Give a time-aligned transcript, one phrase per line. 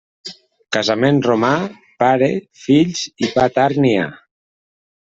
[0.77, 1.51] Casament romà,
[2.05, 2.33] pare,
[2.65, 4.11] fills i pa tard n'hi ha.